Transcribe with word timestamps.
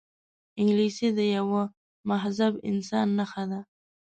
انګلیسي 0.59 1.07
د 1.17 1.19
یوه 1.37 1.61
مهذب 2.09 2.53
انسان 2.69 3.07
نښه 3.17 3.43
ده 3.51 3.59